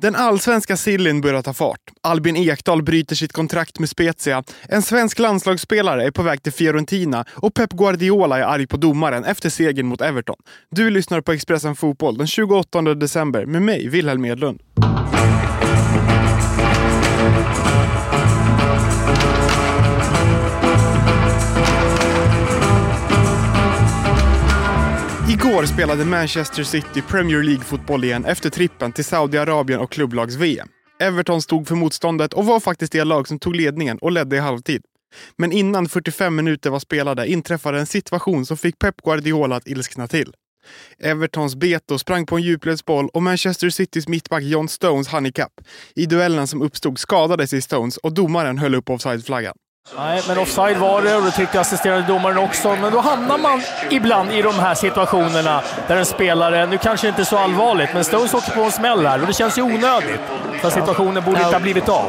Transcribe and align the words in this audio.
Den 0.00 0.14
allsvenska 0.14 0.76
sillin 0.76 1.20
börjar 1.20 1.42
ta 1.42 1.52
fart. 1.52 1.80
Albin 2.02 2.36
Ekdal 2.36 2.82
bryter 2.82 3.16
sitt 3.16 3.32
kontrakt 3.32 3.78
med 3.78 3.88
Spezia. 3.88 4.44
En 4.68 4.82
svensk 4.82 5.18
landslagsspelare 5.18 6.04
är 6.04 6.10
på 6.10 6.22
väg 6.22 6.42
till 6.42 6.52
Fiorentina 6.52 7.24
och 7.34 7.54
Pep 7.54 7.72
Guardiola 7.72 8.38
är 8.38 8.42
arg 8.42 8.66
på 8.66 8.76
domaren 8.76 9.24
efter 9.24 9.50
segern 9.50 9.86
mot 9.86 10.00
Everton. 10.00 10.36
Du 10.70 10.90
lyssnar 10.90 11.20
på 11.20 11.32
Expressen 11.32 11.76
Fotboll 11.76 12.18
den 12.18 12.26
28 12.26 12.82
december 12.82 13.46
med 13.46 13.62
mig, 13.62 13.88
Wilhelm 13.88 14.24
Edlund. 14.24 14.60
Igår 25.50 25.66
spelade 25.66 26.04
Manchester 26.04 26.62
City 26.62 27.02
Premier 27.08 27.42
League-fotboll 27.42 28.04
igen 28.04 28.24
efter 28.24 28.50
trippen 28.50 28.92
till 28.92 29.04
Saudiarabien 29.04 29.80
och 29.80 29.90
klubblags-VM. 29.90 30.68
Everton 31.00 31.42
stod 31.42 31.68
för 31.68 31.74
motståndet 31.74 32.32
och 32.32 32.46
var 32.46 32.60
faktiskt 32.60 32.92
det 32.92 33.04
lag 33.04 33.28
som 33.28 33.38
tog 33.38 33.56
ledningen 33.56 33.98
och 33.98 34.12
ledde 34.12 34.36
i 34.36 34.38
halvtid. 34.38 34.82
Men 35.36 35.52
innan 35.52 35.88
45 35.88 36.36
minuter 36.36 36.70
var 36.70 36.78
spelade 36.78 37.30
inträffade 37.30 37.78
en 37.78 37.86
situation 37.86 38.46
som 38.46 38.56
fick 38.56 38.78
Pep 38.78 38.96
Guardiola 38.96 39.56
att 39.56 39.66
ilskna 39.66 40.08
till. 40.08 40.32
Evertons 40.98 41.56
Beto 41.56 41.98
sprang 41.98 42.26
på 42.26 42.36
en 42.36 42.42
djupledsboll 42.42 43.08
och 43.08 43.22
Manchester 43.22 43.70
Citys 43.70 44.08
mittback 44.08 44.42
John 44.42 44.68
Stones 44.68 45.08
hann 45.08 45.26
ikapp. 45.26 45.52
I 45.94 46.06
duellen 46.06 46.46
som 46.46 46.62
uppstod 46.62 46.98
skadade 46.98 47.46
sig 47.46 47.62
Stones 47.62 47.96
och 47.96 48.14
domaren 48.14 48.58
höll 48.58 48.74
upp 48.74 48.90
offside-flaggan. 48.90 49.54
Nej, 49.96 50.22
men 50.28 50.38
offside 50.38 50.76
var 50.78 51.02
det 51.02 51.16
och 51.16 51.22
det 51.22 51.30
tyckte 51.30 51.60
assisterande 51.60 52.06
domaren 52.08 52.38
också. 52.38 52.76
Men 52.76 52.92
då 52.92 53.00
hamnar 53.00 53.38
man 53.38 53.62
ibland 53.90 54.32
i 54.32 54.42
de 54.42 54.54
här 54.54 54.74
situationerna 54.74 55.62
där 55.88 55.96
en 55.96 56.06
spelare, 56.06 56.66
nu 56.66 56.78
kanske 56.78 57.08
inte 57.08 57.24
så 57.24 57.36
allvarligt, 57.36 57.90
men 57.94 58.04
Stones 58.04 58.34
åker 58.34 58.50
på 58.52 58.62
en 58.62 58.72
smäll 58.72 59.06
här 59.06 59.20
och 59.20 59.26
det 59.26 59.32
känns 59.32 59.58
ju 59.58 59.62
onödigt. 59.62 60.20
För 60.60 60.70
situationen 60.70 61.24
borde 61.24 61.40
inte 61.42 61.56
ha 61.56 61.60
blivit 61.60 61.88
av. 61.88 62.08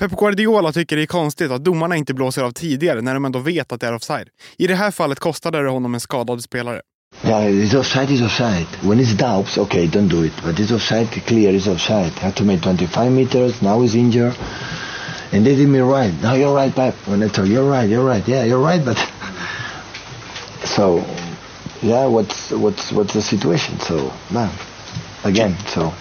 Pep 0.00 0.10
Guardiola 0.10 0.72
tycker 0.72 0.96
det 0.96 1.02
är 1.02 1.06
konstigt 1.06 1.50
att 1.50 1.64
domarna 1.64 1.96
inte 1.96 2.14
blåser 2.14 2.42
av 2.42 2.50
tidigare 2.50 3.00
när 3.00 3.14
de 3.14 3.24
ändå 3.24 3.38
vet 3.38 3.72
att 3.72 3.80
det 3.80 3.86
är 3.86 3.94
offside. 3.94 4.28
I 4.58 4.66
det 4.66 4.74
här 4.74 4.90
fallet 4.90 5.20
kostade 5.20 5.62
det 5.62 5.70
honom 5.70 5.94
en 5.94 6.00
skadad 6.00 6.42
spelare. 6.42 6.80
Yeah, 7.24 7.44
it's 7.44 7.78
offside 7.78 8.10
is 8.10 8.22
offside. 8.22 8.66
When 8.82 9.00
it's 9.00 9.16
doubts, 9.16 9.58
okay, 9.58 9.86
don't 9.86 10.08
do 10.08 10.24
it. 10.24 10.32
But 10.44 10.58
it's 10.58 10.74
offside, 10.74 11.08
clear 11.26 11.52
it's 11.52 11.68
offside. 11.72 12.12
Had 12.20 12.34
to 12.34 12.44
make 12.44 12.62
25 12.62 13.14
meters, 13.14 13.60
now 13.62 13.82
he's 13.82 13.96
injured. 13.96 14.34
And 15.32 15.46
they 15.46 15.54
did 15.54 15.68
me 15.68 15.78
right. 15.78 16.12
No, 16.22 16.34
you're 16.34 16.54
right, 16.54 16.74
Pep. 16.74 16.94
When 17.06 17.22
I 17.22 17.28
told 17.28 17.48
you're 17.48 17.70
right, 17.70 17.90
you're 17.90 18.14
right. 18.14 18.28
Yeah, 18.28 18.44
you're 18.44 18.72
right, 18.72 18.84
but 18.84 18.98
so 20.64 21.04
yeah, 21.82 22.06
what's 22.06 22.50
what's 22.50 22.92
what's 22.92 23.12
the 23.12 23.22
situation? 23.22 23.78
So 23.80 24.12
man, 24.30 24.50
again, 25.24 25.56
so. 25.66 25.92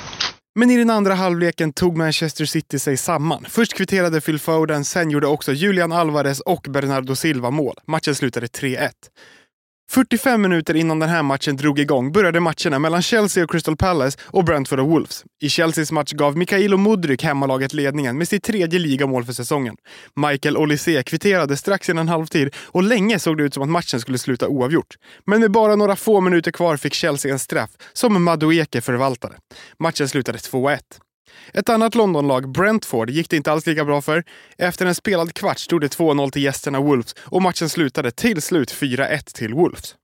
Men 0.55 0.71
i 0.71 0.77
den 0.77 0.89
andra 0.89 1.13
halvleken 1.13 1.73
tog 1.73 1.97
Manchester 1.97 2.45
City 2.45 2.79
sig 2.79 2.97
samman. 2.97 3.45
Först 3.49 3.73
kvitterade 3.73 4.21
Phil 4.21 4.39
Foden, 4.39 4.85
sen 4.85 5.09
gjorde 5.09 5.27
också 5.27 5.51
Julian 5.53 5.91
Alvarez 5.91 6.39
och 6.39 6.65
Bernardo 6.69 7.15
Silva 7.15 7.51
mål. 7.51 7.75
Matchen 7.87 8.15
slutade 8.15 8.47
3-1. 8.47 8.89
45 9.91 10.41
minuter 10.41 10.75
innan 10.75 10.99
den 10.99 11.09
här 11.09 11.23
matchen 11.23 11.55
drog 11.57 11.79
igång 11.79 12.11
började 12.11 12.39
matcherna 12.39 12.79
mellan 12.79 13.01
Chelsea 13.01 13.43
och 13.43 13.51
Crystal 13.51 13.77
Palace 13.77 14.19
och 14.25 14.43
Brentford 14.43 14.79
och 14.79 14.87
Wolves. 14.87 15.23
I 15.41 15.49
Chelseas 15.49 15.91
match 15.91 16.11
gav 16.11 16.37
Mikhailo 16.37 16.77
Mudryk 16.77 17.23
hemmalaget 17.23 17.73
ledningen 17.73 18.17
med 18.17 18.27
sitt 18.27 18.43
tredje 18.43 18.79
ligamål 18.79 19.25
för 19.25 19.33
säsongen. 19.33 19.75
Michael 20.15 20.57
Olise 20.57 21.03
kvitterade 21.03 21.57
strax 21.57 21.89
innan 21.89 22.07
halvtid 22.07 22.55
och 22.65 22.83
länge 22.83 23.19
såg 23.19 23.37
det 23.37 23.43
ut 23.43 23.53
som 23.53 23.63
att 23.63 23.69
matchen 23.69 24.01
skulle 24.01 24.17
sluta 24.17 24.47
oavgjort. 24.47 24.95
Men 25.25 25.41
med 25.41 25.51
bara 25.51 25.75
några 25.75 25.95
få 25.95 26.21
minuter 26.21 26.51
kvar 26.51 26.77
fick 26.77 26.93
Chelsea 26.93 27.31
en 27.31 27.39
straff 27.39 27.69
som 27.93 28.23
Madueke 28.23 28.81
förvaltade. 28.81 29.35
Matchen 29.79 30.09
slutade 30.09 30.37
2-1. 30.37 30.79
Ett 31.53 31.69
annat 31.69 31.95
Londonlag, 31.95 32.51
Brentford, 32.51 33.09
gick 33.09 33.29
det 33.29 33.37
inte 33.37 33.51
alls 33.51 33.65
lika 33.65 33.85
bra 33.85 34.01
för. 34.01 34.23
Efter 34.57 34.85
en 34.85 34.95
spelad 34.95 35.33
kvart 35.33 35.59
stod 35.59 35.81
det 35.81 35.97
2-0 35.97 36.31
till 36.31 36.43
gästerna 36.43 36.79
Wolves 36.79 37.15
och 37.19 37.41
matchen 37.41 37.69
slutade 37.69 38.11
till 38.11 38.41
slut 38.41 38.73
4-1 38.73 39.35
till 39.35 39.53
Wolves. 39.53 39.95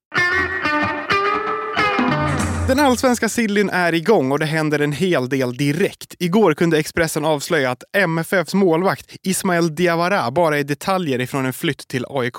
Den 2.67 2.79
allsvenska 2.79 3.29
sillyn 3.29 3.69
är 3.69 3.93
igång 3.93 4.31
och 4.31 4.39
det 4.39 4.45
händer 4.45 4.79
en 4.79 4.91
hel 4.91 5.29
del 5.29 5.57
direkt. 5.57 6.15
Igår 6.19 6.53
kunde 6.53 6.79
Expressen 6.79 7.25
avslöja 7.25 7.71
att 7.71 7.83
MFFs 7.93 8.53
målvakt 8.53 9.15
Ismael 9.23 9.75
Diawara 9.75 10.31
bara 10.31 10.59
är 10.59 10.63
detaljer 10.63 11.21
ifrån 11.21 11.45
en 11.45 11.53
flytt 11.53 11.87
till 11.87 12.05
AIK. 12.09 12.35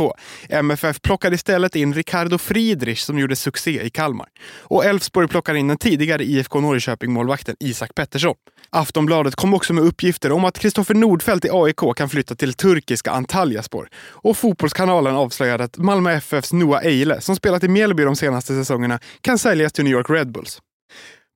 MFF 0.49 1.03
plockade 1.03 1.35
istället 1.35 1.77
in 1.77 1.95
Ricardo 1.95 2.39
Friedrich 2.39 3.01
som 3.01 3.19
gjorde 3.19 3.37
succé 3.37 3.83
i 3.83 3.91
Kalmar. 3.91 4.29
Och 4.63 4.85
Elfsborg 4.85 5.29
plockar 5.29 5.55
in 5.55 5.69
den 5.69 5.79
tidigare 5.79 6.25
IFK 6.25 6.61
Norrköping-målvakten 6.61 7.57
Isak 7.61 7.95
Pettersson. 7.95 8.35
Aftonbladet 8.71 9.35
kom 9.35 9.55
också 9.55 9.73
med 9.73 9.85
uppgifter 9.85 10.33
om 10.33 10.45
att 10.45 10.59
Kristoffer 10.59 10.95
Nordfeldt 10.95 11.45
i 11.45 11.49
AIK 11.53 11.97
kan 11.97 12.09
flytta 12.09 12.35
till 12.35 12.55
turkiska 12.55 13.11
Antalyaspor. 13.11 13.89
Och 14.09 14.37
Fotbollskanalen 14.37 15.15
avslöjade 15.15 15.65
att 15.65 15.79
Malmö 15.79 16.13
FFs 16.13 16.53
Noah 16.53 16.87
Eile, 16.87 17.21
som 17.21 17.37
spelat 17.37 17.65
i 17.65 17.69
Mjällby 17.69 18.03
de 18.03 18.17
senaste 18.17 18.55
säsongerna, 18.55 18.99
kan 19.21 19.39
säljas 19.39 19.73
till 19.73 19.85
New 19.85 19.93
York 19.93 20.11
Red 20.17 20.33
Bulls. 20.33 20.61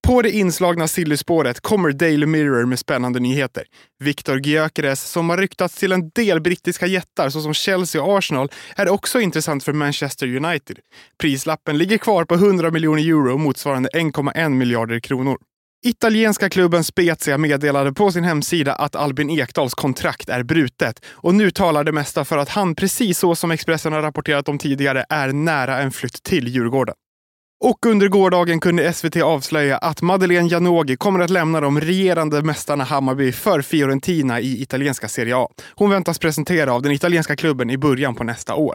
På 0.07 0.23
det 0.23 0.31
inslagna 0.31 0.89
sillyspåret 0.89 1.61
kommer 1.61 1.93
Daily 1.93 2.27
Mirror 2.27 2.65
med 2.67 2.79
spännande 2.79 3.21
nyheter. 3.21 3.65
Viktor 3.99 4.47
Gyökeres, 4.47 5.03
som 5.03 5.31
har 5.31 5.39
ryktats 5.39 5.75
till 5.75 5.93
en 5.93 6.11
del 6.11 6.41
brittiska 6.41 6.87
jättar 6.87 7.31
såsom 7.31 7.55
Chelsea 7.55 8.03
och 8.03 8.19
Arsenal, 8.19 8.49
är 8.77 8.89
också 8.89 9.21
intressant 9.21 9.65
för 9.65 9.73
Manchester 9.73 10.37
United. 10.37 10.79
Prislappen 11.19 11.79
ligger 11.79 11.99
kvar 11.99 12.25
på 12.25 12.35
100 12.35 12.71
miljoner 12.71 13.03
euro 13.03 13.39
motsvarande 13.39 13.89
1,1 13.89 14.49
miljarder 14.49 15.01
kronor. 15.01 15.39
Italienska 15.87 16.49
klubben 16.49 16.85
Spezia 16.85 17.39
meddelade 17.39 17.93
på 17.93 18.13
sin 18.13 18.25
hemsida 18.25 18.75
att 18.75 18.97
Albin 18.97 19.31
Ekdals 19.31 19.75
kontrakt 19.75 20.29
är 20.29 20.43
brutet 20.43 21.05
och 21.07 21.35
nu 21.35 21.51
talar 21.51 21.85
det 21.85 21.93
mesta 21.93 22.25
för 22.25 22.39
att 22.39 22.49
han, 22.49 22.75
precis 22.75 23.19
så 23.19 23.35
som 23.35 23.51
Expressen 23.51 23.93
har 23.93 24.03
rapporterat 24.03 24.49
om 24.49 24.59
tidigare, 24.59 25.05
är 25.09 25.33
nära 25.33 25.79
en 25.79 25.91
flytt 25.91 26.23
till 26.23 26.49
Djurgården. 26.49 26.95
Och 27.63 27.87
under 27.87 28.09
gårdagen 28.09 28.61
kunde 28.61 28.93
SVT 28.93 29.17
avslöja 29.17 29.79
att 29.79 30.03
Madeleine 30.03 30.49
Janogy 30.49 30.97
kommer 30.97 31.21
att 31.21 31.31
lämna 31.31 31.61
de 31.61 31.81
regerande 31.81 32.43
mästarna 32.43 32.85
Hammarby 32.85 33.33
för 33.33 33.63
Fiorentina 33.63 34.41
i 34.41 34.63
italienska 34.63 35.09
Serie 35.09 35.37
A. 35.37 35.49
Hon 35.75 35.91
väntas 35.91 36.19
presentera 36.19 36.73
av 36.73 36.83
den 36.83 36.93
italienska 36.93 37.37
klubben 37.37 37.71
i 37.71 37.79
början 37.79 38.15
på 38.15 38.25
nästa 38.25 38.55
år. 38.55 38.75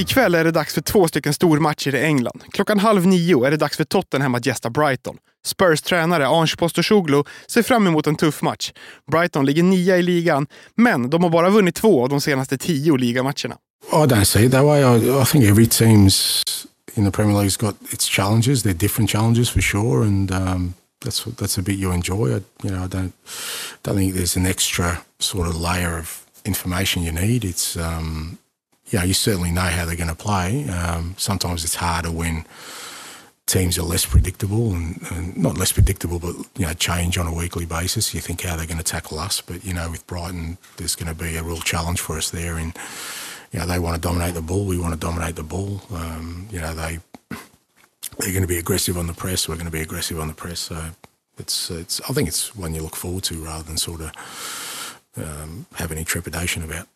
Ikväll 0.00 0.34
är 0.34 0.44
det 0.44 0.50
dags 0.50 0.74
för 0.74 0.80
två 0.80 1.08
stycken 1.08 1.34
stormatcher 1.34 1.94
i 1.94 2.04
England. 2.04 2.44
Klockan 2.52 2.78
halv 2.78 3.06
nio 3.06 3.44
är 3.44 3.50
det 3.50 3.56
dags 3.56 3.76
för 3.76 3.84
Tottenham 3.84 4.34
att 4.34 4.46
gästa 4.46 4.70
Brighton. 4.70 5.16
Spurs 5.46 5.82
tränare 5.82 6.26
Ange 6.26 6.56
Postecoglou 6.58 7.24
ser 7.46 7.62
fram 7.62 7.86
emot 7.86 8.06
en 8.06 8.16
tuff 8.16 8.42
match. 8.42 8.72
Brighton 9.10 9.46
ligger 9.46 9.62
nia 9.62 9.96
i 9.96 10.02
ligan, 10.02 10.46
men 10.74 11.10
de 11.10 11.22
har 11.22 11.30
bara 11.30 11.50
vunnit 11.50 11.74
två 11.74 12.02
av 12.02 12.08
de 12.08 12.20
senaste 12.20 12.58
tio 12.58 12.96
ligamatcherna. 12.96 13.56
I 13.92 14.06
don't 14.06 14.24
see 14.24 14.44
it 14.44 14.52
that 14.52 14.64
way. 14.64 14.80
I, 14.80 15.22
I 15.22 15.24
think 15.24 15.44
every 15.44 15.66
team's 15.66 16.42
in 16.94 17.04
the 17.04 17.10
Premier 17.10 17.36
League's 17.36 17.56
got 17.56 17.74
its 17.92 18.08
challenges. 18.16 18.62
They're 18.62 18.78
different 18.78 19.10
challenges 19.10 19.50
for 19.50 19.60
sure, 19.60 20.06
and 20.06 20.30
um, 20.30 20.74
that's 21.04 21.24
that's 21.24 21.58
a 21.58 21.62
bit 21.62 21.78
you 21.78 21.92
enjoy. 21.92 22.36
I, 22.36 22.40
you 22.62 22.70
know, 22.70 22.84
I 22.84 22.88
don't 22.88 23.12
don't 23.82 23.96
think 23.96 24.14
there's 24.14 24.36
an 24.36 24.46
extra 24.46 25.02
sort 25.18 25.48
of 25.48 25.60
layer 25.60 25.98
of 25.98 26.24
information 26.44 27.02
you 27.02 27.12
need. 27.12 27.44
It's 27.44 27.76
um, 27.76 28.38
you 28.90 28.98
know, 28.98 29.04
you 29.04 29.14
certainly 29.14 29.50
know 29.50 29.62
how 29.62 29.84
they're 29.84 29.96
going 29.96 30.08
to 30.08 30.14
play. 30.14 30.68
Um, 30.68 31.14
sometimes 31.16 31.64
it's 31.64 31.76
harder 31.76 32.10
when 32.10 32.44
teams 33.46 33.78
are 33.78 33.82
less 33.82 34.06
predictable 34.06 34.72
and, 34.72 35.00
and, 35.10 35.36
not 35.36 35.58
less 35.58 35.72
predictable, 35.72 36.18
but 36.18 36.34
you 36.56 36.66
know, 36.66 36.72
change 36.72 37.18
on 37.18 37.26
a 37.26 37.34
weekly 37.34 37.66
basis. 37.66 38.14
You 38.14 38.20
think 38.20 38.42
how 38.42 38.56
they're 38.56 38.66
going 38.66 38.78
to 38.78 38.84
tackle 38.84 39.18
us, 39.18 39.40
but 39.40 39.64
you 39.64 39.74
know, 39.74 39.90
with 39.90 40.06
Brighton, 40.06 40.58
there's 40.76 40.94
going 40.94 41.14
to 41.14 41.20
be 41.20 41.36
a 41.36 41.42
real 41.42 41.58
challenge 41.58 42.00
for 42.00 42.16
us 42.16 42.30
there. 42.30 42.56
And 42.56 42.76
you 43.52 43.58
know, 43.58 43.66
they 43.66 43.78
want 43.78 43.96
to 43.96 44.00
dominate 44.00 44.34
the 44.34 44.42
ball. 44.42 44.64
We 44.64 44.78
want 44.78 44.94
to 44.94 45.00
dominate 45.00 45.36
the 45.36 45.42
ball. 45.42 45.82
Um, 45.92 46.48
you 46.50 46.60
know, 46.60 46.74
they 46.74 46.98
they're 48.18 48.32
going 48.32 48.42
to 48.42 48.48
be 48.48 48.58
aggressive 48.58 48.96
on 48.98 49.06
the 49.06 49.14
press. 49.14 49.48
We're 49.48 49.56
going 49.56 49.66
to 49.66 49.72
be 49.72 49.80
aggressive 49.80 50.18
on 50.20 50.28
the 50.28 50.34
press. 50.34 50.60
So 50.60 50.90
it's 51.38 51.70
it's. 51.70 52.00
I 52.08 52.12
think 52.12 52.28
it's 52.28 52.54
one 52.54 52.74
you 52.74 52.82
look 52.82 52.96
forward 52.96 53.24
to 53.24 53.44
rather 53.44 53.64
than 53.64 53.76
sort 53.76 54.00
of 54.00 55.00
um, 55.16 55.66
have 55.74 55.90
any 55.90 56.04
trepidation 56.04 56.62
about. 56.62 56.86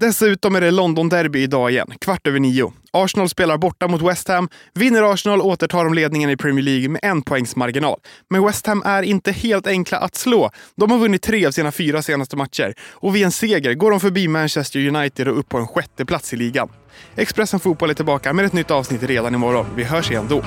Dessutom 0.00 0.56
är 0.56 0.60
det 0.60 0.70
London-derby 0.70 1.42
idag 1.42 1.70
igen, 1.70 1.92
kvart 2.00 2.26
över 2.26 2.40
nio. 2.40 2.72
Arsenal 2.92 3.28
spelar 3.28 3.58
borta 3.58 3.88
mot 3.88 4.02
West 4.02 4.28
Ham. 4.28 4.48
Vinner 4.74 5.12
Arsenal 5.12 5.40
återtar 5.40 5.84
de 5.84 5.94
ledningen 5.94 6.30
i 6.30 6.36
Premier 6.36 6.64
League 6.64 6.88
med 6.88 7.00
en 7.04 7.22
poängs 7.22 7.56
marginal. 7.56 8.00
Men 8.30 8.44
West 8.44 8.66
Ham 8.66 8.82
är 8.84 9.02
inte 9.02 9.32
helt 9.32 9.66
enkla 9.66 9.98
att 9.98 10.14
slå. 10.14 10.50
De 10.76 10.90
har 10.90 10.98
vunnit 10.98 11.22
tre 11.22 11.46
av 11.46 11.50
sina 11.50 11.72
fyra 11.72 12.02
senaste 12.02 12.36
matcher 12.36 12.74
och 12.90 13.16
vid 13.16 13.24
en 13.24 13.32
seger 13.32 13.74
går 13.74 13.90
de 13.90 14.00
förbi 14.00 14.28
Manchester 14.28 14.88
United 14.88 15.28
och 15.28 15.38
upp 15.38 15.48
på 15.48 15.58
en 15.58 15.66
sjätte 15.66 16.04
plats 16.04 16.32
i 16.32 16.36
ligan. 16.36 16.68
Expressen 17.16 17.60
Fotboll 17.60 17.90
är 17.90 17.94
tillbaka 17.94 18.32
med 18.32 18.44
ett 18.44 18.52
nytt 18.52 18.70
avsnitt 18.70 19.02
redan 19.02 19.34
imorgon. 19.34 19.66
Vi 19.76 19.84
hörs 19.84 20.10
igen 20.10 20.26
då. 20.28 20.42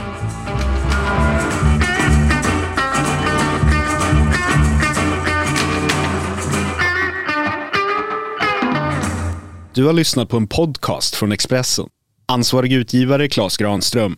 Du 9.77 9.85
har 9.85 9.93
lyssnat 9.93 10.29
på 10.29 10.37
en 10.37 10.47
podcast 10.47 11.15
från 11.15 11.31
Expressen. 11.31 11.89
Ansvarig 12.25 12.73
utgivare 12.73 13.29
Klas 13.29 13.57
Granström. 13.57 14.17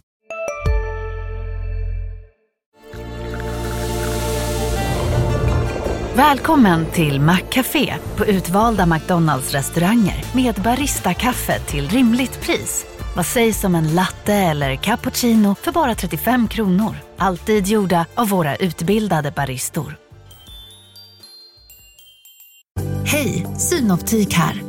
Välkommen 6.15 6.85
till 6.85 7.21
Maccafé 7.21 7.95
på 8.15 8.25
utvalda 8.25 8.85
McDonalds 8.85 9.51
restauranger 9.51 10.25
med 10.35 10.55
Baristakaffe 10.55 11.59
till 11.59 11.89
rimligt 11.89 12.41
pris. 12.41 12.85
Vad 13.15 13.25
sägs 13.25 13.63
om 13.63 13.75
en 13.75 13.95
latte 13.95 14.33
eller 14.33 14.75
cappuccino 14.75 15.55
för 15.55 15.71
bara 15.71 15.95
35 15.95 16.47
kronor? 16.47 16.95
Alltid 17.17 17.67
gjorda 17.67 18.05
av 18.15 18.29
våra 18.29 18.55
utbildade 18.55 19.31
baristor. 19.31 19.95
Hej, 23.05 23.47
Synoptik 23.57 24.33
här. 24.33 24.68